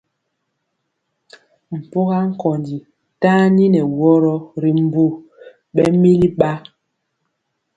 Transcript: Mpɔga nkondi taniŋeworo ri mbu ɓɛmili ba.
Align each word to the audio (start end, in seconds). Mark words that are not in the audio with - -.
Mpɔga 1.77 2.17
nkondi 2.29 2.77
taniŋeworo 3.21 4.33
ri 4.61 4.71
mbu 4.83 5.03
ɓɛmili 5.75 6.27
ba. 6.39 6.51